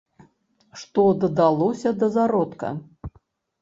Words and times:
Што 0.85 1.05
дадалося 1.25 1.95
да 2.01 2.13
зародка? 2.19 2.77